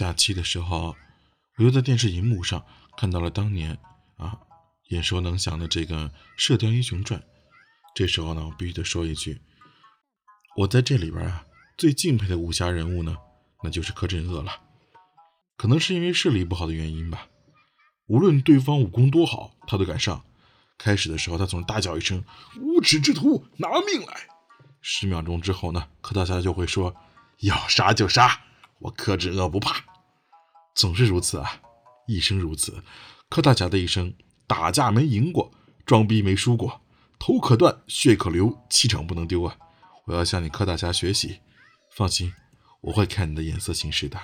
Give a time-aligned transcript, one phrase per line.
[0.00, 0.96] 假期的时候，
[1.58, 2.64] 我又在电视荧幕上
[2.96, 3.78] 看到了当年
[4.16, 4.38] 啊
[4.88, 7.20] 眼熟能详的这个《射雕英雄传》。
[7.94, 9.42] 这时候呢，我必须得说一句，
[10.56, 11.44] 我在这里边啊
[11.76, 13.14] 最敬佩的武侠人物呢，
[13.62, 14.50] 那就是柯镇恶了。
[15.58, 17.26] 可能是因为视力不好的原因吧，
[18.06, 20.24] 无论对方武功多好，他都敢上。
[20.78, 22.24] 开始的时候，他总是大叫一声
[22.58, 24.16] “无耻之徒，拿命来！”
[24.80, 26.96] 十秒钟之后呢，柯大侠就会说
[27.40, 28.40] ：“要杀就杀，
[28.80, 29.84] 我柯镇恶不怕。”
[30.74, 31.60] 总是如此啊，
[32.06, 32.82] 一生如此。
[33.28, 34.12] 柯大侠的一生，
[34.46, 35.52] 打架没赢过，
[35.86, 36.80] 装逼没输过，
[37.18, 39.56] 头可断，血可流，气场不能丢啊！
[40.06, 41.40] 我要向你柯大侠学习，
[41.92, 42.32] 放心，
[42.80, 44.18] 我会看你的眼色行事的。